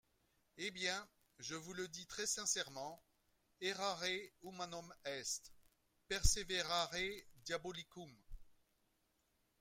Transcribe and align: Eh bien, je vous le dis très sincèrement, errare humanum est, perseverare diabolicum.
Eh 0.57 0.71
bien, 0.71 1.07
je 1.37 1.53
vous 1.53 1.73
le 1.75 1.87
dis 1.87 2.07
très 2.07 2.25
sincèrement, 2.25 3.03
errare 3.59 4.01
humanum 4.41 4.91
est, 5.05 5.53
perseverare 6.07 7.05
diabolicum. 7.45 8.11